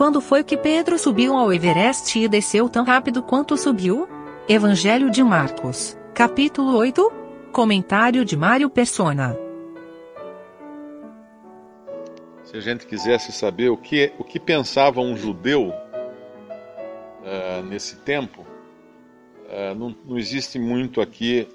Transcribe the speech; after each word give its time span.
Quando 0.00 0.18
foi 0.22 0.42
que 0.42 0.56
Pedro 0.56 0.98
subiu 0.98 1.36
ao 1.36 1.52
Everest 1.52 2.18
e 2.18 2.26
desceu 2.26 2.70
tão 2.70 2.86
rápido 2.86 3.22
quanto 3.22 3.54
subiu? 3.54 4.08
Evangelho 4.48 5.10
de 5.10 5.22
Marcos, 5.22 5.94
capítulo 6.14 6.74
8. 6.74 7.12
Comentário 7.52 8.24
de 8.24 8.34
Mário 8.34 8.70
Persona. 8.70 9.36
Se 12.44 12.56
a 12.56 12.60
gente 12.60 12.86
quisesse 12.86 13.30
saber 13.30 13.68
o 13.68 13.76
que, 13.76 14.10
o 14.18 14.24
que 14.24 14.40
pensava 14.40 15.02
um 15.02 15.14
judeu 15.14 15.68
uh, 15.68 17.62
nesse 17.68 17.96
tempo, 17.96 18.40
uh, 18.40 19.74
não, 19.74 19.94
não 20.06 20.16
existe 20.16 20.58
muito 20.58 21.02
aqui 21.02 21.46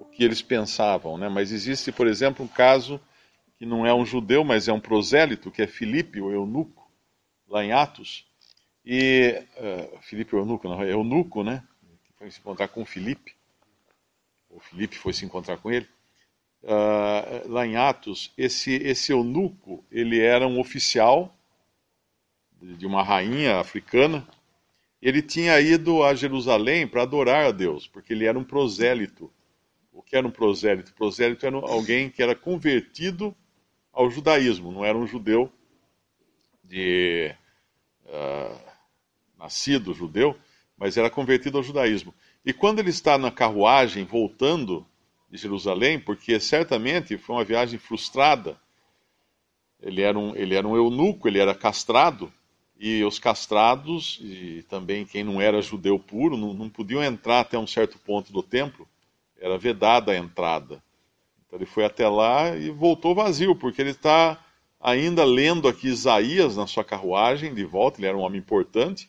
o 0.00 0.06
que 0.06 0.24
eles 0.24 0.40
pensavam, 0.40 1.18
né? 1.18 1.28
mas 1.28 1.52
existe, 1.52 1.92
por 1.92 2.06
exemplo, 2.06 2.42
um 2.42 2.48
caso 2.48 2.98
que 3.58 3.66
não 3.66 3.86
é 3.86 3.92
um 3.92 4.06
judeu, 4.06 4.42
mas 4.42 4.66
é 4.66 4.72
um 4.72 4.80
prosélito, 4.80 5.50
que 5.50 5.60
é 5.60 5.66
Filipe, 5.66 6.22
o 6.22 6.32
eunuco, 6.32 6.81
lá 7.52 7.62
em 7.62 7.70
Atos. 7.70 8.26
E 8.84 9.44
uh, 9.58 9.98
Filipe 10.00 10.34
o 10.34 10.38
eunuco, 10.38 10.66
não, 10.66 10.82
é 10.82 10.90
eunuco, 10.90 11.44
né? 11.44 11.62
Foi 12.16 12.30
se 12.30 12.40
encontrar 12.40 12.68
com 12.68 12.84
Filipe. 12.84 13.34
O 14.48 14.58
Filipe 14.58 14.96
foi 14.96 15.12
se 15.12 15.24
encontrar 15.24 15.58
com 15.58 15.70
ele. 15.70 15.86
Uh, 16.62 17.48
lá 17.48 17.66
em 17.66 17.76
Atos, 17.76 18.32
esse, 18.38 18.72
esse 18.76 19.12
eunuco, 19.12 19.84
ele 19.90 20.18
era 20.20 20.46
um 20.48 20.58
oficial 20.58 21.36
de 22.60 22.86
uma 22.86 23.02
rainha 23.02 23.58
africana. 23.58 24.26
Ele 25.00 25.20
tinha 25.20 25.60
ido 25.60 26.02
a 26.02 26.14
Jerusalém 26.14 26.86
para 26.86 27.02
adorar 27.02 27.46
a 27.46 27.50
Deus, 27.50 27.86
porque 27.86 28.12
ele 28.12 28.24
era 28.24 28.38
um 28.38 28.44
prosélito. 28.44 29.30
O 29.92 30.00
que 30.02 30.16
era 30.16 30.26
um 30.26 30.30
prosélito? 30.30 30.94
Prosélito 30.94 31.44
era 31.44 31.56
alguém 31.56 32.08
que 32.08 32.22
era 32.22 32.34
convertido 32.34 33.34
ao 33.92 34.10
judaísmo, 34.10 34.72
não 34.72 34.84
era 34.84 34.96
um 34.96 35.06
judeu 35.06 35.52
de 36.64 37.34
uh, 38.12 38.60
nascido 39.38 39.94
judeu, 39.94 40.36
mas 40.76 40.96
era 40.96 41.10
convertido 41.10 41.58
ao 41.58 41.64
judaísmo. 41.64 42.14
E 42.44 42.52
quando 42.52 42.78
ele 42.78 42.90
está 42.90 43.16
na 43.16 43.30
carruagem 43.30 44.04
voltando 44.04 44.86
de 45.30 45.38
Jerusalém, 45.38 45.98
porque 45.98 46.38
certamente 46.38 47.16
foi 47.16 47.36
uma 47.36 47.44
viagem 47.44 47.78
frustrada, 47.78 48.60
ele 49.80 50.02
era 50.02 50.18
um, 50.18 50.36
ele 50.36 50.54
era 50.54 50.66
um 50.66 50.76
eunuco, 50.76 51.26
ele 51.26 51.38
era 51.38 51.54
castrado, 51.54 52.32
e 52.78 53.04
os 53.04 53.18
castrados, 53.18 54.18
e 54.20 54.64
também 54.68 55.06
quem 55.06 55.22
não 55.22 55.40
era 55.40 55.62
judeu 55.62 55.98
puro, 55.98 56.36
não, 56.36 56.52
não 56.52 56.68
podiam 56.68 57.02
entrar 57.02 57.40
até 57.40 57.56
um 57.56 57.66
certo 57.66 57.98
ponto 57.98 58.32
do 58.32 58.42
templo, 58.42 58.88
era 59.40 59.56
vedada 59.56 60.12
a 60.12 60.16
entrada. 60.16 60.82
Então 61.46 61.58
ele 61.58 61.66
foi 61.66 61.84
até 61.84 62.08
lá 62.08 62.56
e 62.56 62.70
voltou 62.70 63.14
vazio, 63.14 63.54
porque 63.54 63.80
ele 63.80 63.90
está 63.90 64.38
ainda 64.82 65.24
lendo 65.24 65.68
aqui 65.68 65.86
Isaías 65.86 66.56
na 66.56 66.66
sua 66.66 66.84
carruagem 66.84 67.54
de 67.54 67.64
volta, 67.64 68.00
ele 68.00 68.08
era 68.08 68.18
um 68.18 68.22
homem 68.22 68.40
importante. 68.40 69.08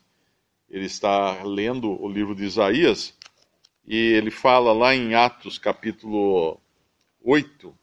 Ele 0.70 0.86
está 0.86 1.44
lendo 1.44 2.02
o 2.02 2.08
livro 2.08 2.36
de 2.36 2.44
Isaías 2.44 3.14
e 3.86 3.98
ele 3.98 4.32
fala 4.32 4.72
lá 4.72 4.96
em 4.96 5.14
Atos 5.16 5.58
capítulo 5.58 6.60
8, 7.22 7.76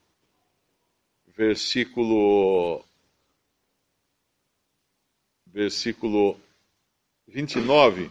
versículo 1.37 2.83
versículo 5.47 6.39
29, 7.27 8.09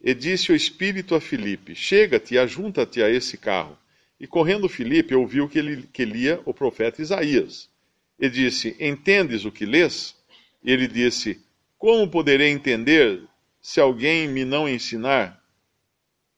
e 0.00 0.14
disse 0.14 0.50
o 0.50 0.56
Espírito 0.56 1.14
a 1.14 1.20
Filipe: 1.20 1.74
Chega-te 1.74 2.34
e 2.34 2.38
ajunta-te 2.38 3.02
a 3.02 3.10
esse 3.10 3.36
carro. 3.36 3.78
E 4.18 4.26
correndo 4.26 4.68
Filipe 4.68 5.14
ouviu 5.14 5.48
que, 5.48 5.58
ele, 5.58 5.82
que 5.92 6.04
lia 6.04 6.40
o 6.44 6.54
profeta 6.54 7.02
Isaías. 7.02 7.68
E 8.18 8.28
disse: 8.28 8.76
Entendes 8.78 9.44
o 9.44 9.52
que 9.52 9.66
lês? 9.66 10.16
E 10.62 10.70
ele 10.70 10.86
disse: 10.86 11.40
Como 11.78 12.10
poderei 12.10 12.50
entender 12.50 13.22
se 13.60 13.80
alguém 13.80 14.28
me 14.28 14.44
não 14.44 14.68
ensinar? 14.68 15.42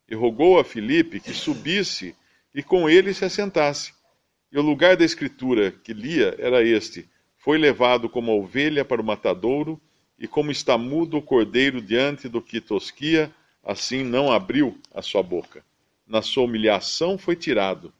E 0.08 0.14
rogou 0.14 0.58
a 0.58 0.64
Filipe 0.64 1.20
que 1.20 1.32
subisse 1.32 2.14
e 2.54 2.62
com 2.62 2.88
ele 2.88 3.12
se 3.12 3.24
assentasse. 3.24 3.92
E 4.50 4.58
o 4.58 4.62
lugar 4.62 4.96
da 4.96 5.04
escritura 5.04 5.70
que 5.72 5.92
lia 5.92 6.34
era 6.38 6.62
este: 6.62 7.08
Foi 7.36 7.58
levado 7.58 8.08
como 8.08 8.32
ovelha 8.32 8.84
para 8.84 9.02
o 9.02 9.04
matadouro, 9.04 9.80
e 10.18 10.26
como 10.26 10.50
está 10.50 10.78
mudo 10.78 11.18
o 11.18 11.22
cordeiro 11.22 11.82
diante 11.82 12.28
do 12.28 12.40
que 12.40 12.60
tosquia, 12.60 13.30
assim 13.62 14.02
não 14.02 14.32
abriu 14.32 14.78
a 14.94 15.02
sua 15.02 15.22
boca 15.22 15.62
na 16.06 16.22
sua 16.22 16.44
humilhação 16.44 17.18
foi 17.18 17.34
tirado, 17.34 17.92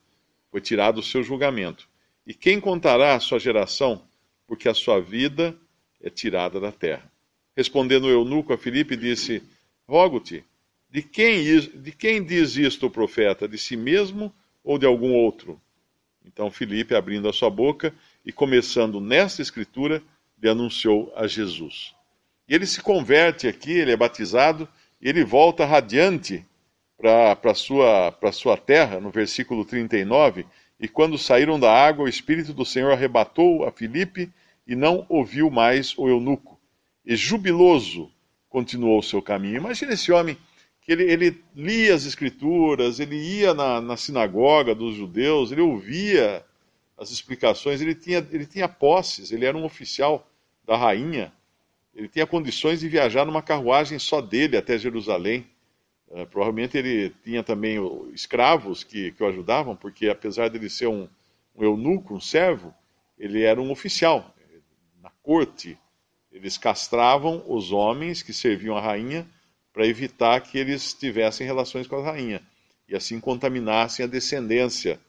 foi 0.50 0.60
tirado 0.60 0.98
o 0.98 1.02
seu 1.02 1.22
julgamento. 1.22 1.88
E 2.26 2.34
quem 2.34 2.60
contará 2.60 3.14
a 3.14 3.20
sua 3.20 3.38
geração? 3.38 4.02
Porque 4.46 4.68
a 4.68 4.74
sua 4.74 5.00
vida 5.00 5.56
é 6.02 6.10
tirada 6.10 6.58
da 6.58 6.72
terra. 6.72 7.10
Respondendo 7.56 8.04
o 8.04 8.10
eunuco 8.10 8.52
a 8.52 8.58
Filipe, 8.58 8.96
disse: 8.96 9.42
Rogo-te, 9.86 10.44
de 10.90 11.02
quem, 11.02 11.44
de 11.60 11.92
quem 11.92 12.24
diz 12.24 12.56
isto 12.56 12.86
o 12.86 12.90
profeta? 12.90 13.46
De 13.46 13.56
si 13.56 13.76
mesmo 13.76 14.32
ou 14.64 14.78
de 14.78 14.86
algum 14.86 15.12
outro? 15.12 15.60
Então 16.24 16.50
Filipe, 16.50 16.94
abrindo 16.94 17.28
a 17.28 17.32
sua 17.32 17.48
boca 17.48 17.94
e 18.24 18.32
começando 18.32 19.00
nesta 19.00 19.40
escritura, 19.40 20.02
lhe 20.42 20.48
anunciou 20.48 21.12
a 21.14 21.26
Jesus. 21.26 21.94
E 22.48 22.54
ele 22.54 22.66
se 22.66 22.82
converte 22.82 23.46
aqui, 23.46 23.72
ele 23.72 23.92
é 23.92 23.96
batizado, 23.96 24.68
e 25.00 25.08
ele 25.08 25.24
volta 25.24 25.64
radiante 25.64 26.44
para 26.96 27.38
a 27.42 27.54
sua, 27.54 28.12
sua 28.32 28.56
terra, 28.56 29.00
no 29.00 29.10
versículo 29.10 29.64
39, 29.64 30.46
e 30.78 30.86
quando 30.86 31.16
saíram 31.16 31.58
da 31.58 31.72
água, 31.72 32.04
o 32.04 32.08
Espírito 32.08 32.52
do 32.52 32.64
Senhor 32.64 32.92
arrebatou 32.92 33.64
a 33.64 33.72
Filipe 33.72 34.30
e 34.66 34.76
não 34.76 35.06
ouviu 35.08 35.50
mais 35.50 35.96
o 35.96 36.08
eunuco. 36.08 36.60
E 37.04 37.16
jubiloso 37.16 38.10
continuou 38.48 38.98
o 38.98 39.02
seu 39.02 39.22
caminho. 39.22 39.56
Imagina 39.56 39.94
esse 39.94 40.12
homem 40.12 40.36
que 40.82 40.92
ele, 40.92 41.04
ele 41.04 41.44
lia 41.54 41.94
as 41.94 42.04
escrituras, 42.04 43.00
ele 43.00 43.16
ia 43.16 43.54
na, 43.54 43.80
na, 43.80 43.96
sinagoga 43.96 44.74
dos 44.74 44.94
judeus, 44.94 45.50
ele 45.50 45.60
ouvia 45.60 46.44
as 46.96 47.10
explicações, 47.10 47.80
ele 47.80 47.94
tinha, 47.94 48.26
ele 48.30 48.46
tinha 48.46 48.68
posses, 48.68 49.32
ele 49.32 49.44
era 49.44 49.56
um 49.56 49.64
oficial 49.64 50.28
da 50.64 50.76
rainha, 50.76 51.32
ele 51.94 52.08
tinha 52.08 52.26
condições 52.26 52.80
de 52.80 52.88
viajar 52.88 53.24
numa 53.24 53.42
carruagem 53.42 53.98
só 53.98 54.20
dele 54.20 54.56
até 54.56 54.78
Jerusalém. 54.78 55.46
Uh, 56.08 56.26
provavelmente 56.26 56.78
ele 56.78 57.10
tinha 57.24 57.42
também 57.42 57.78
escravos 58.12 58.84
que, 58.84 59.12
que 59.12 59.22
o 59.22 59.26
ajudavam, 59.26 59.74
porque 59.74 60.08
apesar 60.08 60.48
de 60.48 60.56
ele 60.56 60.70
ser 60.70 60.86
um, 60.86 61.08
um 61.54 61.64
eunuco, 61.64 62.14
um 62.14 62.20
servo, 62.20 62.72
ele 63.18 63.42
era 63.42 63.60
um 63.60 63.70
oficial. 63.70 64.34
Na 65.02 65.10
corte, 65.22 65.78
eles 66.30 66.56
castravam 66.56 67.42
os 67.48 67.72
homens 67.72 68.22
que 68.22 68.32
serviam 68.32 68.76
a 68.76 68.80
rainha 68.80 69.26
para 69.72 69.86
evitar 69.86 70.40
que 70.40 70.58
eles 70.58 70.94
tivessem 70.94 71.46
relações 71.46 71.86
com 71.86 71.96
a 71.96 72.02
rainha 72.02 72.42
e 72.88 72.94
assim 72.94 73.18
contaminassem 73.20 74.04
a 74.04 74.08
descendência 74.08 75.00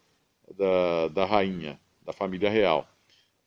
da, 0.58 1.08
da 1.10 1.26
rainha, 1.26 1.80
da 2.04 2.12
família 2.12 2.50
real. 2.50 2.88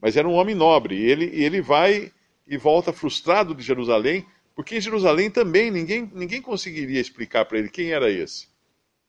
Mas 0.00 0.16
era 0.16 0.28
um 0.28 0.34
homem 0.34 0.54
nobre, 0.54 0.94
e 0.94 1.10
ele, 1.10 1.24
ele 1.26 1.60
vai 1.60 2.12
e 2.46 2.56
volta 2.56 2.92
frustrado 2.92 3.54
de 3.54 3.62
Jerusalém 3.62 4.26
porque 4.54 4.76
em 4.76 4.80
Jerusalém 4.80 5.30
também 5.30 5.70
ninguém, 5.70 6.10
ninguém 6.12 6.42
conseguiria 6.42 7.00
explicar 7.00 7.44
para 7.44 7.58
ele 7.58 7.68
quem 7.68 7.92
era 7.92 8.10
esse. 8.10 8.48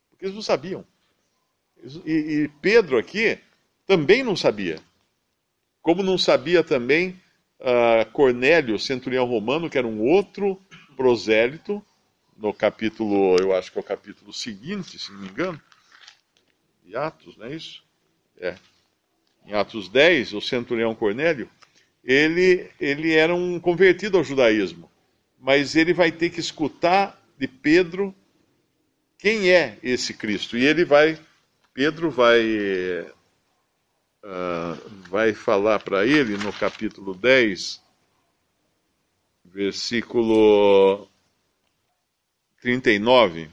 Porque 0.10 0.26
eles 0.26 0.36
não 0.36 0.42
sabiam. 0.42 0.86
E, 2.06 2.12
e 2.12 2.48
Pedro 2.62 2.98
aqui 2.98 3.38
também 3.86 4.24
não 4.24 4.36
sabia. 4.36 4.80
Como 5.82 6.04
não 6.04 6.18
sabia 6.18 6.64
também 6.64 7.20
uh, 7.60 8.10
Cornélio, 8.12 8.78
centurião 8.78 9.26
romano, 9.26 9.70
que 9.70 9.78
era 9.78 9.88
um 9.88 10.02
outro 10.02 10.62
prosélito, 10.96 11.84
no 12.38 12.54
capítulo, 12.54 13.36
eu 13.40 13.56
acho 13.56 13.72
que 13.72 13.78
é 13.78 13.82
o 13.82 13.84
capítulo 13.84 14.34
seguinte, 14.34 14.98
se 14.98 15.12
não 15.12 15.20
me 15.20 15.28
engano, 15.28 15.62
de 16.84 16.96
Atos, 16.96 17.38
não 17.38 17.46
é 17.46 17.56
isso? 17.56 17.84
É. 18.40 18.56
Em 19.46 19.54
Atos 19.54 19.90
10, 19.90 20.34
o 20.34 20.42
centurião 20.42 20.96
Cornélio, 20.96 21.50
ele, 22.04 22.70
ele 22.80 23.14
era 23.14 23.34
um 23.34 23.60
convertido 23.60 24.18
ao 24.18 24.24
judaísmo 24.24 24.91
mas 25.42 25.76
ele 25.76 25.92
vai 25.92 26.12
ter 26.12 26.30
que 26.30 26.40
escutar 26.40 27.20
de 27.38 27.48
Pedro 27.48 28.14
quem 29.18 29.50
é 29.50 29.78
esse 29.82 30.14
Cristo. 30.14 30.56
E 30.56 30.66
ele 30.66 30.86
vai, 30.86 31.20
Pedro 31.74 32.12
vai, 32.12 32.44
uh, 34.24 34.90
vai 35.10 35.34
falar 35.34 35.80
para 35.80 36.06
ele 36.06 36.38
no 36.38 36.54
capítulo 36.54 37.16
10, 37.16 37.82
versículo 39.44 41.08
39. 42.62 43.50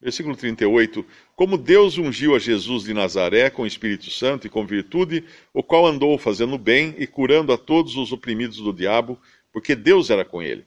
Versículo 0.00 0.36
38: 0.36 1.04
Como 1.34 1.58
Deus 1.58 1.98
ungiu 1.98 2.34
a 2.34 2.38
Jesus 2.38 2.84
de 2.84 2.94
Nazaré 2.94 3.50
com 3.50 3.62
o 3.62 3.66
Espírito 3.66 4.10
Santo 4.10 4.46
e 4.46 4.50
com 4.50 4.66
virtude, 4.66 5.24
o 5.52 5.62
qual 5.62 5.86
andou 5.86 6.16
fazendo 6.16 6.56
bem 6.56 6.94
e 6.98 7.06
curando 7.06 7.52
a 7.52 7.58
todos 7.58 7.96
os 7.96 8.12
oprimidos 8.12 8.58
do 8.58 8.72
diabo, 8.72 9.18
porque 9.56 9.74
Deus 9.74 10.10
era 10.10 10.22
com 10.22 10.42
ele. 10.42 10.66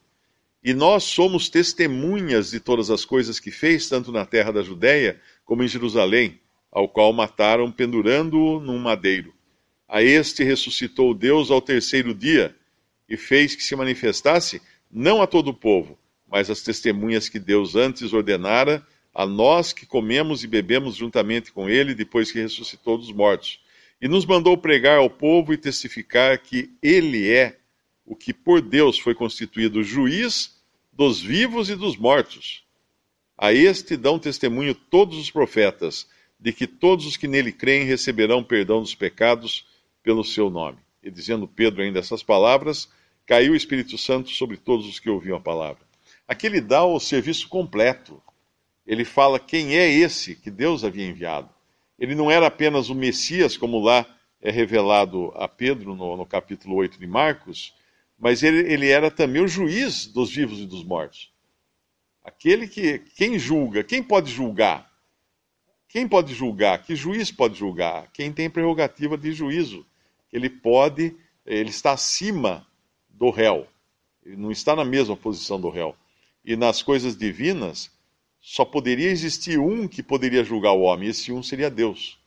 E 0.64 0.74
nós 0.74 1.04
somos 1.04 1.48
testemunhas 1.48 2.50
de 2.50 2.58
todas 2.58 2.90
as 2.90 3.04
coisas 3.04 3.38
que 3.38 3.52
fez, 3.52 3.88
tanto 3.88 4.10
na 4.10 4.26
terra 4.26 4.50
da 4.50 4.64
Judéia 4.64 5.20
como 5.44 5.62
em 5.62 5.68
Jerusalém, 5.68 6.40
ao 6.72 6.88
qual 6.88 7.12
mataram 7.12 7.70
pendurando-o 7.70 8.58
num 8.58 8.80
madeiro. 8.80 9.32
A 9.88 10.02
este 10.02 10.42
ressuscitou 10.42 11.14
Deus 11.14 11.52
ao 11.52 11.62
terceiro 11.62 12.12
dia 12.12 12.52
e 13.08 13.16
fez 13.16 13.54
que 13.54 13.62
se 13.62 13.76
manifestasse 13.76 14.60
não 14.90 15.22
a 15.22 15.26
todo 15.28 15.50
o 15.50 15.54
povo, 15.54 15.96
mas 16.28 16.50
às 16.50 16.60
testemunhas 16.60 17.28
que 17.28 17.38
Deus 17.38 17.76
antes 17.76 18.12
ordenara 18.12 18.84
a 19.14 19.24
nós 19.24 19.72
que 19.72 19.86
comemos 19.86 20.42
e 20.42 20.48
bebemos 20.48 20.96
juntamente 20.96 21.52
com 21.52 21.68
ele 21.68 21.94
depois 21.94 22.32
que 22.32 22.40
ressuscitou 22.40 22.98
dos 22.98 23.12
mortos. 23.12 23.60
E 24.02 24.08
nos 24.08 24.26
mandou 24.26 24.58
pregar 24.58 24.98
ao 24.98 25.08
povo 25.08 25.52
e 25.52 25.56
testificar 25.56 26.36
que 26.38 26.72
ele 26.82 27.30
é 27.30 27.60
o 28.10 28.16
que 28.16 28.34
por 28.34 28.60
Deus 28.60 28.98
foi 28.98 29.14
constituído 29.14 29.84
juiz 29.84 30.60
dos 30.92 31.20
vivos 31.20 31.70
e 31.70 31.76
dos 31.76 31.96
mortos. 31.96 32.64
A 33.38 33.52
este 33.52 33.96
dão 33.96 34.18
testemunho 34.18 34.74
todos 34.74 35.16
os 35.16 35.30
profetas, 35.30 36.08
de 36.36 36.52
que 36.52 36.66
todos 36.66 37.06
os 37.06 37.16
que 37.16 37.28
nele 37.28 37.52
creem 37.52 37.84
receberão 37.84 38.42
perdão 38.42 38.80
dos 38.80 38.96
pecados 38.96 39.64
pelo 40.02 40.24
seu 40.24 40.50
nome. 40.50 40.78
E 41.00 41.08
dizendo 41.08 41.46
Pedro 41.46 41.82
ainda 41.82 42.00
essas 42.00 42.20
palavras, 42.20 42.88
caiu 43.24 43.52
o 43.52 43.56
Espírito 43.56 43.96
Santo 43.96 44.30
sobre 44.30 44.56
todos 44.56 44.88
os 44.88 44.98
que 44.98 45.08
ouviam 45.08 45.36
a 45.36 45.40
palavra. 45.40 45.82
Aqui 46.26 46.48
ele 46.48 46.60
dá 46.60 46.84
o 46.84 46.98
serviço 46.98 47.48
completo. 47.48 48.20
Ele 48.84 49.04
fala 49.04 49.38
quem 49.38 49.76
é 49.76 49.88
esse 49.88 50.34
que 50.34 50.50
Deus 50.50 50.82
havia 50.82 51.06
enviado. 51.06 51.48
Ele 51.96 52.16
não 52.16 52.28
era 52.28 52.48
apenas 52.48 52.88
o 52.88 52.94
Messias, 52.94 53.56
como 53.56 53.78
lá 53.78 54.04
é 54.42 54.50
revelado 54.50 55.30
a 55.36 55.46
Pedro 55.46 55.94
no, 55.94 56.16
no 56.16 56.26
capítulo 56.26 56.74
8 56.74 56.98
de 56.98 57.06
Marcos, 57.06 57.72
mas 58.20 58.42
ele, 58.42 58.72
ele 58.72 58.88
era 58.88 59.10
também 59.10 59.42
o 59.42 59.48
juiz 59.48 60.06
dos 60.06 60.30
vivos 60.30 60.60
e 60.60 60.66
dos 60.66 60.84
mortos. 60.84 61.32
Aquele 62.22 62.68
que. 62.68 62.98
Quem 63.16 63.38
julga? 63.38 63.82
Quem 63.82 64.02
pode 64.02 64.30
julgar? 64.30 64.88
Quem 65.88 66.06
pode 66.06 66.34
julgar? 66.34 66.84
Que 66.84 66.94
juiz 66.94 67.32
pode 67.32 67.58
julgar? 67.58 68.12
Quem 68.12 68.30
tem 68.30 68.50
prerrogativa 68.50 69.16
de 69.16 69.32
juízo. 69.32 69.86
Ele 70.32 70.50
pode, 70.50 71.16
ele 71.44 71.70
está 71.70 71.92
acima 71.92 72.66
do 73.08 73.30
réu. 73.30 73.66
Ele 74.24 74.36
não 74.36 74.52
está 74.52 74.76
na 74.76 74.84
mesma 74.84 75.16
posição 75.16 75.60
do 75.60 75.70
réu. 75.70 75.96
E 76.44 76.54
nas 76.56 76.82
coisas 76.82 77.16
divinas, 77.16 77.90
só 78.40 78.64
poderia 78.64 79.10
existir 79.10 79.58
um 79.58 79.88
que 79.88 80.02
poderia 80.02 80.44
julgar 80.44 80.72
o 80.72 80.82
homem, 80.82 81.08
esse 81.08 81.32
um 81.32 81.42
seria 81.42 81.70
Deus. 81.70 82.18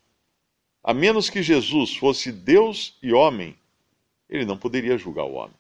A 0.84 0.94
menos 0.94 1.30
que 1.30 1.42
Jesus 1.42 1.96
fosse 1.96 2.32
Deus 2.32 2.98
e 3.02 3.14
homem, 3.14 3.56
ele 4.30 4.46
não 4.46 4.58
poderia 4.58 4.98
julgar 4.98 5.26
o 5.26 5.34
homem, 5.34 5.56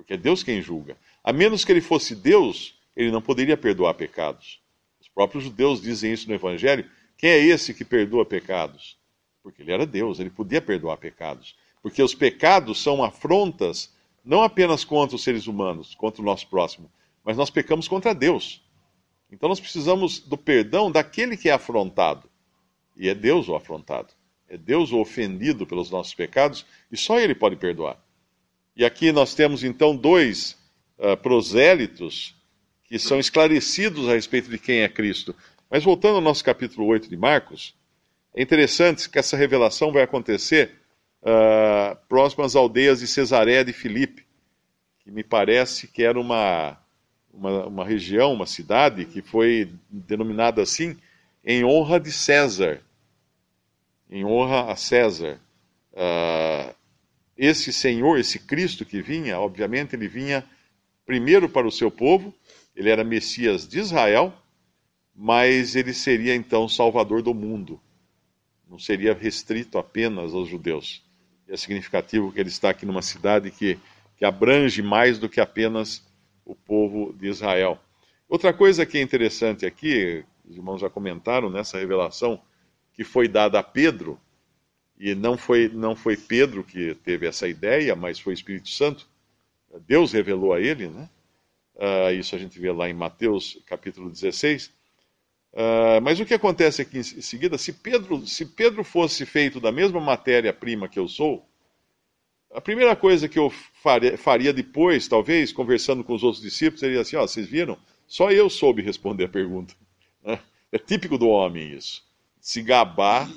porque 0.00 0.14
é 0.14 0.16
Deus 0.16 0.42
quem 0.42 0.62
julga. 0.62 0.96
A 1.22 1.30
menos 1.30 1.62
que 1.62 1.70
ele 1.70 1.82
fosse 1.82 2.14
Deus, 2.14 2.74
ele 2.96 3.10
não 3.10 3.20
poderia 3.20 3.54
perdoar 3.54 3.92
pecados. 3.92 4.58
Os 4.98 5.08
próprios 5.08 5.44
judeus 5.44 5.82
dizem 5.82 6.10
isso 6.10 6.26
no 6.26 6.34
Evangelho. 6.34 6.90
Quem 7.18 7.28
é 7.28 7.38
esse 7.38 7.74
que 7.74 7.84
perdoa 7.84 8.24
pecados? 8.24 8.96
Porque 9.42 9.60
ele 9.60 9.72
era 9.72 9.84
Deus, 9.84 10.18
ele 10.18 10.30
podia 10.30 10.62
perdoar 10.62 10.96
pecados. 10.96 11.54
Porque 11.82 12.02
os 12.02 12.14
pecados 12.14 12.82
são 12.82 13.04
afrontas 13.04 13.94
não 14.24 14.42
apenas 14.42 14.84
contra 14.84 15.16
os 15.16 15.22
seres 15.22 15.46
humanos, 15.46 15.94
contra 15.94 16.22
o 16.22 16.24
nosso 16.24 16.46
próximo, 16.46 16.90
mas 17.22 17.36
nós 17.36 17.50
pecamos 17.50 17.86
contra 17.86 18.14
Deus. 18.14 18.62
Então 19.30 19.50
nós 19.50 19.60
precisamos 19.60 20.18
do 20.18 20.38
perdão 20.38 20.90
daquele 20.90 21.36
que 21.36 21.50
é 21.50 21.52
afrontado. 21.52 22.26
E 22.96 23.06
é 23.06 23.14
Deus 23.14 23.50
o 23.50 23.54
afrontado. 23.54 24.08
É 24.48 24.56
Deus 24.56 24.92
o 24.92 24.98
ofendido 24.98 25.66
pelos 25.66 25.90
nossos 25.90 26.14
pecados 26.14 26.64
e 26.90 26.96
só 26.96 27.20
Ele 27.20 27.34
pode 27.34 27.56
perdoar. 27.56 28.02
E 28.76 28.84
aqui 28.84 29.12
nós 29.12 29.34
temos 29.34 29.64
então 29.64 29.96
dois 29.96 30.56
uh, 30.98 31.16
prosélitos 31.16 32.34
que 32.84 32.98
são 32.98 33.18
esclarecidos 33.18 34.08
a 34.08 34.14
respeito 34.14 34.50
de 34.50 34.58
quem 34.58 34.80
é 34.80 34.88
Cristo. 34.88 35.34
Mas 35.70 35.84
voltando 35.84 36.16
ao 36.16 36.20
nosso 36.20 36.44
capítulo 36.44 36.86
8 36.86 37.08
de 37.08 37.16
Marcos, 37.16 37.74
é 38.34 38.42
interessante 38.42 39.08
que 39.08 39.18
essa 39.18 39.36
revelação 39.36 39.92
vai 39.92 40.02
acontecer 40.02 40.72
uh, 41.22 41.96
próximo 42.08 42.44
às 42.44 42.56
aldeias 42.56 43.00
de 43.00 43.06
Cesareia 43.06 43.64
de 43.64 43.72
Filipe, 43.72 44.24
que 45.00 45.10
me 45.10 45.22
parece 45.22 45.86
que 45.86 46.02
era 46.02 46.18
uma, 46.18 46.76
uma, 47.32 47.66
uma 47.66 47.84
região, 47.84 48.32
uma 48.32 48.46
cidade 48.46 49.04
que 49.04 49.22
foi 49.22 49.70
denominada 49.88 50.62
assim 50.62 50.96
em 51.44 51.64
honra 51.64 51.98
de 51.98 52.12
César. 52.12 52.80
Em 54.10 54.24
honra 54.24 54.72
a 54.72 54.76
César. 54.76 55.40
Uh, 55.92 56.74
esse 57.42 57.72
Senhor, 57.72 58.18
esse 58.18 58.38
Cristo 58.38 58.84
que 58.84 59.00
vinha, 59.00 59.40
obviamente, 59.40 59.96
ele 59.96 60.06
vinha 60.06 60.44
primeiro 61.06 61.48
para 61.48 61.66
o 61.66 61.72
seu 61.72 61.90
povo, 61.90 62.34
ele 62.76 62.90
era 62.90 63.02
Messias 63.02 63.66
de 63.66 63.78
Israel, 63.78 64.30
mas 65.16 65.74
ele 65.74 65.94
seria 65.94 66.34
então 66.34 66.68
Salvador 66.68 67.22
do 67.22 67.32
mundo. 67.32 67.80
Não 68.68 68.78
seria 68.78 69.14
restrito 69.14 69.78
apenas 69.78 70.34
aos 70.34 70.50
judeus. 70.50 71.02
E 71.48 71.54
é 71.54 71.56
significativo 71.56 72.30
que 72.30 72.38
ele 72.38 72.50
está 72.50 72.68
aqui 72.68 72.84
numa 72.84 73.00
cidade 73.00 73.50
que, 73.50 73.78
que 74.18 74.24
abrange 74.26 74.82
mais 74.82 75.18
do 75.18 75.26
que 75.26 75.40
apenas 75.40 76.06
o 76.44 76.54
povo 76.54 77.14
de 77.14 77.26
Israel. 77.26 77.80
Outra 78.28 78.52
coisa 78.52 78.84
que 78.84 78.98
é 78.98 79.00
interessante 79.00 79.64
aqui, 79.64 80.22
os 80.44 80.56
irmãos 80.56 80.78
já 80.78 80.90
comentaram 80.90 81.48
nessa 81.48 81.78
revelação 81.78 82.38
que 82.92 83.02
foi 83.02 83.26
dada 83.26 83.58
a 83.58 83.62
Pedro, 83.62 84.20
e 85.00 85.14
não 85.14 85.38
foi, 85.38 85.66
não 85.70 85.96
foi 85.96 86.14
Pedro 86.14 86.62
que 86.62 86.94
teve 86.96 87.26
essa 87.26 87.48
ideia, 87.48 87.96
mas 87.96 88.20
foi 88.20 88.34
o 88.34 88.34
Espírito 88.34 88.68
Santo. 88.68 89.08
Deus 89.86 90.12
revelou 90.12 90.52
a 90.52 90.60
ele, 90.60 90.88
né? 90.88 91.08
Uh, 91.74 92.12
isso 92.12 92.36
a 92.36 92.38
gente 92.38 92.60
vê 92.60 92.70
lá 92.70 92.90
em 92.90 92.92
Mateus 92.92 93.58
capítulo 93.64 94.10
16. 94.10 94.66
Uh, 94.66 94.70
ah, 95.56 96.00
mas 96.02 96.20
o 96.20 96.26
que 96.26 96.34
acontece 96.34 96.82
aqui 96.82 96.98
em 96.98 97.02
seguida, 97.02 97.56
se 97.56 97.72
Pedro, 97.72 98.26
se 98.26 98.44
Pedro 98.44 98.84
fosse 98.84 99.24
feito 99.24 99.58
da 99.58 99.72
mesma 99.72 100.00
matéria-prima 100.00 100.86
que 100.86 100.98
eu 100.98 101.08
sou, 101.08 101.48
a 102.52 102.60
primeira 102.60 102.94
coisa 102.94 103.26
que 103.26 103.38
eu 103.38 103.48
faria, 104.18 104.52
depois, 104.52 105.08
talvez, 105.08 105.50
conversando 105.50 106.04
com 106.04 106.12
os 106.12 106.22
outros 106.22 106.42
discípulos, 106.42 106.80
seria 106.80 107.00
assim: 107.00 107.16
ó, 107.16 107.22
vocês 107.22 107.48
viram? 107.48 107.78
Só 108.06 108.30
eu 108.30 108.50
soube 108.50 108.82
responder 108.82 109.24
a 109.24 109.28
pergunta. 109.28 109.74
É 110.72 110.78
típico 110.78 111.18
do 111.18 111.26
homem 111.26 111.72
isso. 111.72 112.04
Se 112.40 112.62
gabar 112.62 113.28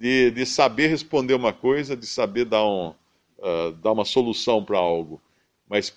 de, 0.00 0.30
de 0.30 0.46
saber 0.46 0.86
responder 0.86 1.34
uma 1.34 1.52
coisa, 1.52 1.94
de 1.94 2.06
saber 2.06 2.46
dar, 2.46 2.64
um, 2.64 2.94
uh, 3.38 3.72
dar 3.82 3.92
uma 3.92 4.06
solução 4.06 4.64
para 4.64 4.78
algo. 4.78 5.20
Mas 5.68 5.94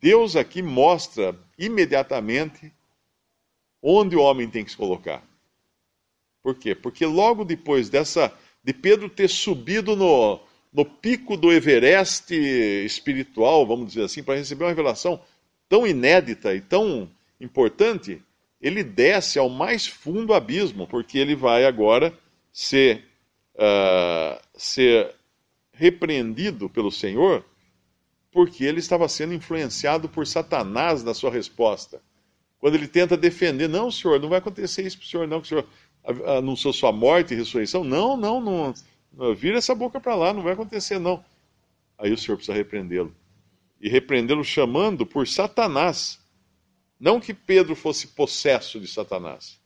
Deus 0.00 0.34
aqui 0.34 0.62
mostra 0.62 1.38
imediatamente 1.58 2.72
onde 3.82 4.16
o 4.16 4.22
homem 4.22 4.48
tem 4.48 4.64
que 4.64 4.70
se 4.70 4.76
colocar. 4.76 5.22
Por 6.42 6.54
quê? 6.54 6.74
Porque 6.74 7.04
logo 7.04 7.44
depois 7.44 7.90
dessa 7.90 8.32
de 8.64 8.72
Pedro 8.72 9.10
ter 9.10 9.28
subido 9.28 9.94
no, 9.94 10.40
no 10.72 10.86
pico 10.86 11.36
do 11.36 11.52
Everest 11.52 12.34
espiritual, 12.34 13.66
vamos 13.66 13.88
dizer 13.88 14.04
assim, 14.04 14.22
para 14.22 14.36
receber 14.36 14.64
uma 14.64 14.70
revelação 14.70 15.20
tão 15.68 15.86
inédita 15.86 16.54
e 16.54 16.60
tão 16.62 17.10
importante, 17.38 18.22
ele 18.60 18.82
desce 18.82 19.38
ao 19.38 19.50
mais 19.50 19.86
fundo 19.86 20.32
abismo, 20.32 20.86
porque 20.86 21.18
ele 21.18 21.34
vai 21.34 21.66
agora 21.66 22.18
ser, 22.60 23.06
uh, 23.54 24.38
ser 24.54 25.14
repreendido 25.72 26.68
pelo 26.68 26.92
Senhor, 26.92 27.42
porque 28.30 28.64
ele 28.64 28.80
estava 28.80 29.08
sendo 29.08 29.32
influenciado 29.32 30.10
por 30.10 30.26
Satanás 30.26 31.02
na 31.02 31.14
sua 31.14 31.30
resposta. 31.30 32.02
Quando 32.58 32.74
ele 32.74 32.86
tenta 32.86 33.16
defender, 33.16 33.66
não, 33.66 33.90
senhor, 33.90 34.20
não 34.20 34.28
vai 34.28 34.38
acontecer 34.38 34.86
isso 34.86 34.98
para 34.98 35.06
o 35.06 35.08
senhor, 35.08 35.26
não, 35.26 35.40
que 35.40 35.46
o 35.46 35.48
senhor 35.48 35.66
anunciou 36.36 36.74
sua 36.74 36.92
morte 36.92 37.32
e 37.32 37.36
ressurreição. 37.38 37.82
Não, 37.82 38.14
não, 38.14 38.38
não, 38.38 38.74
Vira 39.34 39.56
essa 39.56 39.74
boca 39.74 39.98
para 39.98 40.14
lá, 40.14 40.34
não 40.34 40.42
vai 40.42 40.52
acontecer 40.52 40.98
não. 40.98 41.24
Aí 41.98 42.12
o 42.12 42.18
Senhor 42.18 42.36
precisa 42.36 42.56
repreendê-lo. 42.56 43.14
E 43.80 43.88
repreendê-lo 43.88 44.44
chamando 44.44 45.06
por 45.06 45.26
Satanás. 45.26 46.20
Não 47.00 47.18
que 47.18 47.32
Pedro 47.32 47.74
fosse 47.74 48.08
possesso 48.08 48.78
de 48.78 48.86
Satanás, 48.86 49.58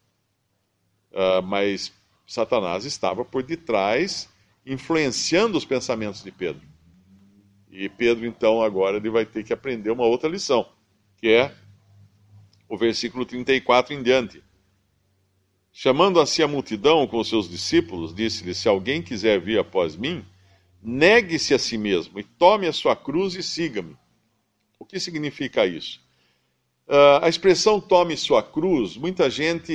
uh, 1.11 1.43
mas 1.43 1.93
Satanás 2.27 2.85
estava 2.85 3.25
por 3.25 3.43
detrás, 3.43 4.29
influenciando 4.65 5.59
os 5.59 5.65
pensamentos 5.65 6.23
de 6.23 6.31
Pedro. 6.31 6.63
E 7.71 7.89
Pedro, 7.89 8.25
então, 8.25 8.63
agora 8.63 8.97
ele 8.97 9.11
vai 9.11 9.27
ter 9.27 9.43
que 9.43 9.53
aprender 9.53 9.91
uma 9.91 10.05
outra 10.05 10.29
lição, 10.29 10.69
que 11.17 11.29
é 11.29 11.55
o 12.69 12.77
versículo 12.77 13.27
34 13.27 13.95
em 13.95 14.03
diante. 14.03 14.43
Chamando 15.73 16.21
a 16.21 16.27
si 16.27 16.41
a 16.41 16.47
multidão 16.47 17.07
com 17.07 17.19
os 17.19 17.29
seus 17.29 17.49
discípulos, 17.49 18.15
disse-lhe: 18.15 18.55
Se 18.55 18.69
alguém 18.69 19.03
quiser 19.03 19.41
vir 19.41 19.59
após 19.59 19.97
mim, 19.97 20.25
negue-se 20.81 21.53
a 21.53 21.59
si 21.59 21.77
mesmo 21.77 22.21
e 22.21 22.23
tome 22.23 22.69
a 22.69 22.73
sua 22.73 22.95
cruz 22.95 23.35
e 23.35 23.43
siga-me. 23.43 23.97
O 24.79 24.85
que 24.85 25.01
significa 25.01 25.67
isso? 25.67 26.04
Uh, 26.87 27.23
a 27.23 27.29
expressão 27.29 27.81
tome 27.81 28.15
sua 28.15 28.43
cruz, 28.43 28.97
muita 28.97 29.31
gente 29.31 29.73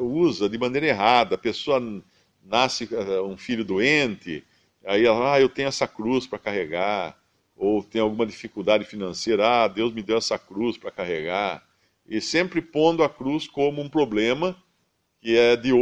usa 0.00 0.48
de 0.48 0.58
maneira 0.58 0.88
errada. 0.88 1.36
A 1.36 1.38
pessoa 1.38 1.80
nasce 2.42 2.84
uh, 2.92 3.24
um 3.24 3.36
filho 3.36 3.64
doente, 3.64 4.44
aí 4.84 5.04
ela, 5.04 5.34
ah, 5.34 5.40
eu 5.40 5.48
tenho 5.48 5.68
essa 5.68 5.86
cruz 5.86 6.26
para 6.26 6.38
carregar, 6.38 7.16
ou 7.56 7.82
tem 7.82 8.00
alguma 8.00 8.26
dificuldade 8.26 8.84
financeira, 8.84 9.64
ah, 9.64 9.68
Deus 9.68 9.92
me 9.92 10.02
deu 10.02 10.16
essa 10.18 10.38
cruz 10.38 10.76
para 10.76 10.90
carregar. 10.90 11.64
E 12.06 12.20
sempre 12.20 12.60
pondo 12.60 13.04
a 13.04 13.08
cruz 13.08 13.46
como 13.46 13.82
um 13.82 13.88
problema 13.88 14.56
que 15.20 15.36
é 15.36 15.56
de 15.56 15.72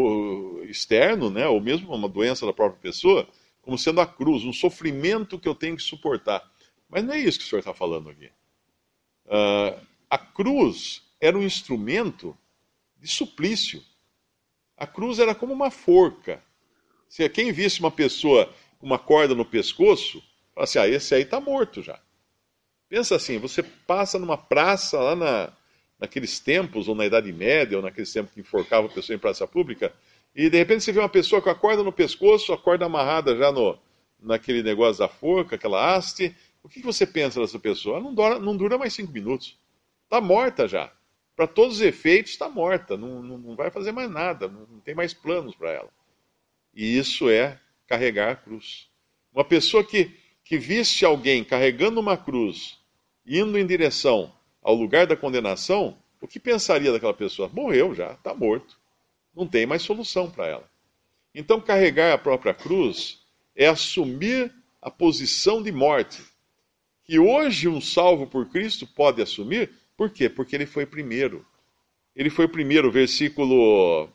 externo, 0.68 1.30
né, 1.30 1.46
ou 1.46 1.60
mesmo 1.60 1.94
uma 1.94 2.08
doença 2.08 2.44
da 2.44 2.52
própria 2.52 2.80
pessoa, 2.80 3.28
como 3.62 3.78
sendo 3.78 4.00
a 4.00 4.06
cruz, 4.06 4.44
um 4.44 4.52
sofrimento 4.52 5.38
que 5.38 5.48
eu 5.48 5.54
tenho 5.54 5.76
que 5.76 5.82
suportar. 5.82 6.42
Mas 6.88 7.04
não 7.04 7.14
é 7.14 7.18
isso 7.18 7.38
que 7.38 7.44
o 7.44 7.48
senhor 7.48 7.60
está 7.60 7.74
falando 7.74 8.10
aqui. 8.10 8.30
Uh, 9.26 9.78
a 10.08 10.18
cruz 10.18 11.02
era 11.20 11.36
um 11.36 11.42
instrumento 11.42 12.36
de 12.98 13.08
suplício. 13.08 13.82
A 14.76 14.86
cruz 14.86 15.18
era 15.18 15.34
como 15.34 15.52
uma 15.52 15.70
forca. 15.70 16.42
Se 17.08 17.28
quem 17.28 17.52
visse 17.52 17.80
uma 17.80 17.90
pessoa 17.90 18.52
com 18.78 18.86
uma 18.86 18.98
corda 18.98 19.34
no 19.34 19.44
pescoço, 19.44 20.22
fala 20.54 20.64
assim: 20.64 20.78
ah, 20.78 20.88
esse 20.88 21.14
aí 21.14 21.22
está 21.22 21.40
morto 21.40 21.82
já. 21.82 21.98
Pensa 22.88 23.16
assim: 23.16 23.38
você 23.38 23.62
passa 23.62 24.18
numa 24.18 24.36
praça 24.36 24.98
lá 24.98 25.16
na, 25.16 25.52
naqueles 25.98 26.38
tempos, 26.38 26.88
ou 26.88 26.94
na 26.94 27.06
Idade 27.06 27.32
Média, 27.32 27.76
ou 27.76 27.82
naqueles 27.82 28.12
tempos 28.12 28.32
que 28.32 28.40
enforcava 28.40 28.86
a 28.86 28.90
pessoa 28.90 29.16
em 29.16 29.20
praça 29.20 29.46
pública, 29.46 29.92
e 30.34 30.50
de 30.50 30.58
repente 30.58 30.84
você 30.84 30.92
vê 30.92 31.00
uma 31.00 31.08
pessoa 31.08 31.40
com 31.40 31.48
a 31.48 31.54
corda 31.54 31.82
no 31.82 31.92
pescoço, 31.92 32.52
a 32.52 32.58
corda 32.58 32.84
amarrada 32.84 33.34
já 33.36 33.50
no, 33.50 33.78
naquele 34.20 34.62
negócio 34.62 34.98
da 34.98 35.08
forca, 35.08 35.56
aquela 35.56 35.96
haste. 35.96 36.36
O 36.62 36.68
que 36.68 36.82
você 36.82 37.06
pensa 37.06 37.40
dessa 37.40 37.58
pessoa? 37.58 37.96
Ela 37.96 38.04
não 38.04 38.14
dura, 38.14 38.38
não 38.38 38.56
dura 38.56 38.76
mais 38.76 38.92
cinco 38.92 39.12
minutos. 39.12 39.56
Está 40.06 40.20
morta 40.20 40.66
já. 40.66 40.92
Para 41.34 41.46
todos 41.46 41.76
os 41.76 41.82
efeitos, 41.82 42.32
está 42.32 42.48
morta. 42.48 42.96
Não, 42.96 43.22
não, 43.22 43.36
não, 43.36 43.54
vai 43.54 43.70
fazer 43.70 43.92
mais 43.92 44.10
nada. 44.10 44.48
Não, 44.48 44.66
não 44.66 44.80
tem 44.80 44.94
mais 44.94 45.12
planos 45.12 45.54
para 45.54 45.70
ela. 45.70 45.90
E 46.74 46.96
isso 46.96 47.28
é 47.28 47.60
carregar 47.86 48.32
a 48.32 48.36
cruz. 48.36 48.88
Uma 49.32 49.44
pessoa 49.44 49.84
que, 49.84 50.16
que 50.42 50.58
alguém 51.04 51.44
carregando 51.44 52.00
uma 52.00 52.16
cruz, 52.16 52.78
indo 53.26 53.58
em 53.58 53.66
direção 53.66 54.32
ao 54.62 54.74
lugar 54.74 55.06
da 55.06 55.16
condenação, 55.16 55.98
o 56.20 56.26
que 56.26 56.40
pensaria 56.40 56.90
daquela 56.90 57.14
pessoa? 57.14 57.50
Morreu 57.52 57.94
já, 57.94 58.12
está 58.12 58.34
morto. 58.34 58.78
Não 59.34 59.46
tem 59.46 59.66
mais 59.66 59.82
solução 59.82 60.30
para 60.30 60.46
ela. 60.46 60.70
Então, 61.34 61.60
carregar 61.60 62.14
a 62.14 62.18
própria 62.18 62.54
cruz 62.54 63.20
é 63.54 63.66
assumir 63.66 64.52
a 64.80 64.90
posição 64.90 65.62
de 65.62 65.70
morte, 65.70 66.22
que 67.04 67.18
hoje 67.18 67.68
um 67.68 67.80
salvo 67.80 68.26
por 68.26 68.48
Cristo 68.48 68.86
pode 68.86 69.20
assumir. 69.20 69.70
Por 69.96 70.10
quê? 70.10 70.28
Porque 70.28 70.54
ele 70.54 70.66
foi 70.66 70.84
primeiro. 70.84 71.46
Ele 72.14 72.30
foi 72.30 72.46
primeiro, 72.48 72.90
versículo 72.90 74.08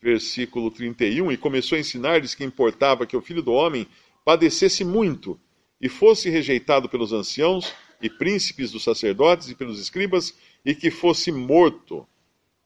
versículo 0.00 0.70
31, 0.70 1.30
e 1.30 1.36
começou 1.36 1.76
a 1.76 1.80
ensinar-lhes 1.80 2.34
que 2.34 2.42
importava 2.42 3.06
que 3.06 3.16
o 3.16 3.20
filho 3.20 3.42
do 3.42 3.52
homem 3.52 3.86
padecesse 4.24 4.82
muito 4.82 5.38
e 5.78 5.88
fosse 5.88 6.30
rejeitado 6.30 6.88
pelos 6.88 7.12
anciãos 7.12 7.74
e 8.00 8.08
príncipes 8.08 8.72
dos 8.72 8.82
sacerdotes 8.82 9.50
e 9.50 9.54
pelos 9.54 9.78
escribas, 9.78 10.34
e 10.64 10.74
que 10.74 10.90
fosse 10.90 11.30
morto. 11.30 12.06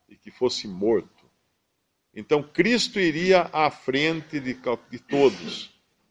E 0.09 0.17
que 0.17 0.31
fosse 0.31 0.69
morto. 0.69 1.09
Então 2.15 2.43
Cristo 2.43 3.01
iria 3.01 3.51
à 3.53 3.71
frente 3.71 4.39
de, 4.39 4.57
de 4.91 4.99
todos, 5.01 5.71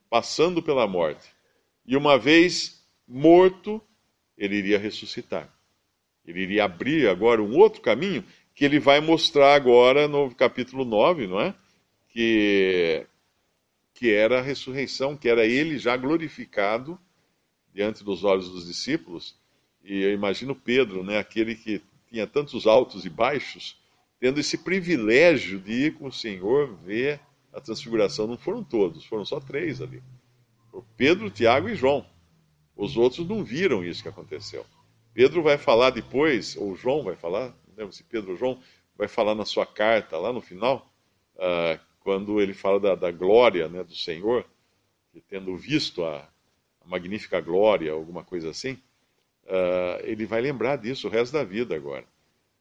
passando 0.09 0.61
pela 0.61 0.85
morte. 0.85 1.29
E 1.85 1.95
uma 1.95 2.17
vez 2.17 2.85
morto, 3.07 3.81
ele 4.37 4.57
iria 4.57 4.77
ressuscitar. 4.77 5.49
Ele 6.25 6.41
iria 6.41 6.65
abrir 6.65 7.07
agora 7.07 7.41
um 7.41 7.57
outro 7.57 7.81
caminho 7.81 8.23
que 8.55 8.63
ele 8.63 8.79
vai 8.79 8.99
mostrar 8.99 9.55
agora 9.55 10.07
no 10.07 10.33
capítulo 10.33 10.85
9, 10.85 11.27
não 11.27 11.39
é? 11.39 11.53
Que, 12.09 13.05
que 13.93 14.11
era 14.11 14.39
a 14.39 14.41
ressurreição, 14.41 15.17
que 15.17 15.27
era 15.27 15.45
ele 15.45 15.77
já 15.77 15.97
glorificado 15.97 16.99
diante 17.73 18.03
dos 18.03 18.23
olhos 18.23 18.49
dos 18.49 18.67
discípulos. 18.67 19.35
E 19.83 20.01
eu 20.01 20.13
imagino 20.13 20.55
Pedro, 20.55 21.03
né, 21.03 21.17
aquele 21.17 21.55
que 21.55 21.81
tinha 22.09 22.27
tantos 22.27 22.67
altos 22.67 23.05
e 23.05 23.09
baixos, 23.09 23.81
tendo 24.19 24.39
esse 24.39 24.57
privilégio 24.59 25.59
de 25.59 25.87
ir 25.87 25.93
com 25.95 26.07
o 26.07 26.11
Senhor 26.11 26.75
ver 26.85 27.19
a 27.51 27.59
transfiguração. 27.59 28.27
Não 28.27 28.37
foram 28.37 28.63
todos, 28.63 29.03
foram 29.05 29.25
só 29.25 29.39
três 29.39 29.81
ali: 29.81 30.01
Pedro, 30.95 31.29
Tiago 31.29 31.67
e 31.67 31.75
João. 31.75 32.05
Os 32.75 32.97
outros 32.97 33.27
não 33.27 33.43
viram 33.43 33.83
isso 33.83 34.01
que 34.01 34.09
aconteceu. 34.09 34.65
Pedro 35.13 35.43
vai 35.43 35.57
falar 35.57 35.91
depois, 35.91 36.55
ou 36.57 36.75
João 36.75 37.03
vai 37.03 37.15
falar, 37.15 37.49
não 37.67 37.75
lembro 37.77 37.93
se 37.93 38.03
Pedro 38.03 38.31
ou 38.31 38.37
João, 38.37 38.59
vai 38.97 39.07
falar 39.07 39.35
na 39.35 39.45
sua 39.45 39.65
carta 39.65 40.17
lá 40.17 40.33
no 40.33 40.41
final, 40.41 40.91
uh, 41.35 41.79
quando 41.99 42.41
ele 42.41 42.53
fala 42.53 42.79
da, 42.79 42.95
da 42.95 43.11
glória 43.11 43.67
né, 43.69 43.83
do 43.83 43.95
Senhor, 43.95 44.45
que 45.11 45.21
tendo 45.21 45.55
visto 45.55 46.03
a, 46.03 46.27
a 46.81 46.87
magnífica 46.87 47.39
glória, 47.39 47.91
alguma 47.91 48.23
coisa 48.23 48.49
assim, 48.49 48.73
uh, 49.43 50.01
ele 50.03 50.25
vai 50.25 50.41
lembrar 50.41 50.77
disso 50.77 51.07
o 51.07 51.11
resto 51.11 51.33
da 51.33 51.43
vida 51.43 51.75
agora. 51.75 52.05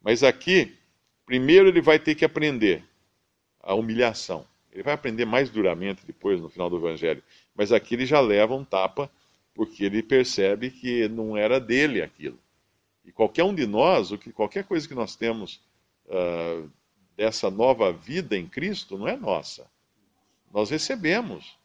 Mas 0.00 0.22
aqui, 0.22 0.76
primeiro 1.24 1.68
ele 1.68 1.80
vai 1.80 1.98
ter 1.98 2.14
que 2.14 2.24
aprender 2.24 2.84
a 3.60 3.74
humilhação. 3.74 4.46
Ele 4.72 4.82
vai 4.82 4.94
aprender 4.94 5.24
mais 5.24 5.50
duramente 5.50 6.04
depois, 6.06 6.40
no 6.40 6.48
final 6.48 6.68
do 6.68 6.76
Evangelho. 6.76 7.22
Mas 7.54 7.72
aqui 7.72 7.94
ele 7.94 8.06
já 8.06 8.20
leva 8.20 8.54
um 8.54 8.64
tapa, 8.64 9.10
porque 9.54 9.84
ele 9.84 10.02
percebe 10.02 10.70
que 10.70 11.08
não 11.08 11.36
era 11.36 11.60
dele 11.60 12.02
aquilo. 12.02 12.38
E 13.04 13.12
qualquer 13.12 13.44
um 13.44 13.54
de 13.54 13.66
nós, 13.66 14.12
o 14.12 14.18
que, 14.18 14.32
qualquer 14.32 14.64
coisa 14.64 14.86
que 14.86 14.94
nós 14.94 15.16
temos 15.16 15.60
uh, 16.06 16.70
dessa 17.16 17.50
nova 17.50 17.92
vida 17.92 18.36
em 18.36 18.46
Cristo, 18.46 18.96
não 18.96 19.08
é 19.08 19.16
nossa. 19.16 19.66
Nós 20.52 20.70
recebemos. 20.70 21.56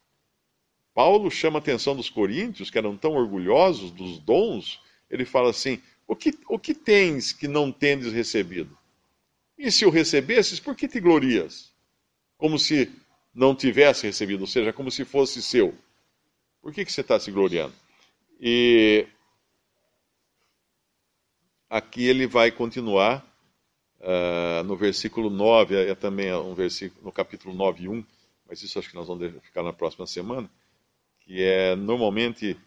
Paulo 0.94 1.30
chama 1.30 1.60
a 1.60 1.62
atenção 1.62 1.96
dos 1.96 2.10
coríntios, 2.10 2.72
que 2.72 2.78
eram 2.78 2.98
tão 2.98 3.14
orgulhosos 3.14 3.92
dos 3.92 4.18
dons, 4.20 4.82
ele 5.10 5.26
fala 5.26 5.52
assim: 5.52 5.82
o 6.08 6.16
que, 6.16 6.38
o 6.48 6.58
que 6.58 6.74
tens 6.74 7.32
que 7.32 7.48
não 7.48 7.72
tendes 7.72 8.12
recebido? 8.12 8.78
E 9.58 9.72
se 9.72 9.86
o 9.86 9.90
recebesses, 9.90 10.60
por 10.60 10.76
que 10.76 10.88
te 10.88 11.00
glorias? 11.00 11.72
Como 12.38 12.58
se 12.58 12.92
não 13.34 13.56
tivesse 13.56 14.06
recebido, 14.08 14.42
ou 14.42 14.48
seja, 14.48 14.72
como 14.74 14.90
se 14.90 15.04
fosse 15.06 15.42
seu. 15.42 15.76
Por 16.68 16.74
que, 16.74 16.84
que 16.84 16.92
você 16.92 17.00
está 17.00 17.18
se 17.18 17.32
gloriando? 17.32 17.74
E 18.42 19.08
aqui 21.70 22.06
ele 22.06 22.28
vai 22.28 22.52
continuar 22.52 23.26
uh, 24.02 24.66
no 24.66 24.76
versículo 24.76 25.30
9, 25.30 25.76
é 25.90 25.96
também 25.96 26.34
um 26.34 26.54
versículo 26.54 27.06
no 27.06 27.12
capítulo 27.14 27.56
9 27.56 27.88
1, 27.88 28.04
mas 28.50 28.62
isso 28.62 28.78
acho 28.78 28.90
que 28.90 28.96
nós 28.96 29.08
vamos 29.08 29.32
ficar 29.44 29.64
na 29.64 29.72
próxima 29.72 30.06
semana 30.06 30.50
que 31.22 31.42
é 31.42 31.74
normalmente 31.74 32.58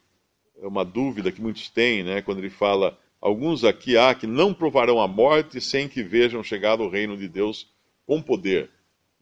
uma 0.56 0.82
dúvida 0.82 1.30
que 1.30 1.42
muitos 1.42 1.68
têm, 1.68 2.02
né, 2.02 2.22
quando 2.22 2.38
ele 2.38 2.48
fala: 2.48 2.98
alguns 3.20 3.64
aqui 3.64 3.98
há 3.98 4.14
que 4.14 4.26
não 4.26 4.54
provarão 4.54 4.98
a 4.98 5.06
morte 5.06 5.60
sem 5.60 5.86
que 5.86 6.02
vejam 6.02 6.42
chegado 6.42 6.82
o 6.82 6.88
reino 6.88 7.18
de 7.18 7.28
Deus 7.28 7.68
com 8.06 8.22
poder. 8.22 8.70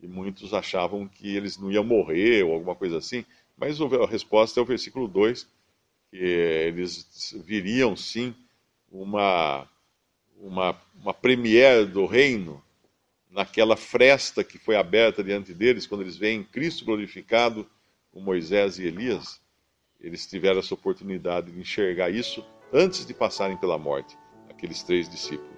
E 0.01 0.07
muitos 0.07 0.55
achavam 0.55 1.09
que 1.09 1.35
eles 1.35 1.59
não 1.59 1.73
iam 1.73 1.83
morrer 1.83 2.45
ou 2.45 2.53
alguma 2.53 2.77
coisa 2.77 2.99
assim, 2.99 3.25
mas 3.59 3.81
a 3.81 4.07
resposta 4.07 4.61
é 4.61 4.63
o 4.63 4.67
versículo 4.67 5.09
2, 5.09 5.47
que 6.11 6.17
eles 6.17 7.35
viriam 7.45 7.97
sim 7.97 8.35
uma, 8.91 9.69
uma, 10.41 10.81
uma 11.03 11.13
premiere 11.13 11.85
do 11.87 12.07
reino 12.07 12.63
naquela 13.31 13.77
fresta 13.77 14.43
que 14.43 14.59
foi 14.59 14.77
aberta 14.77 15.23
diante 15.23 15.53
deles, 15.53 15.87
quando 15.87 16.01
eles 16.03 16.17
veem 16.17 16.43
Cristo 16.43 16.85
glorificado 16.85 17.69
com 18.13 18.21
Moisés 18.21 18.79
e 18.79 18.85
Elias, 18.85 19.41
eles 20.01 20.27
tiveram 20.27 20.61
essa 20.61 20.75
oportunidade 20.75 21.51
de 21.51 21.61
enxergar 21.61 22.11
isso 22.11 22.45
antes 22.73 23.05
de 23.05 23.13
passarem 23.13 23.57
pela 23.57 23.79
morte, 23.79 24.17
aqueles 24.49 24.83
três 24.83 25.09
discípulos. 25.09 25.58